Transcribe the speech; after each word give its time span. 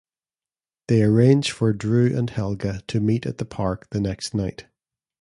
They 0.87 1.03
arrange 1.03 1.51
for 1.51 1.73
Drew 1.73 2.17
and 2.17 2.27
Helga 2.27 2.81
to 2.87 2.99
meet 2.99 3.27
at 3.27 3.37
the 3.37 3.45
park 3.45 3.87
the 3.91 4.01
next 4.01 4.33
night. 4.33 4.65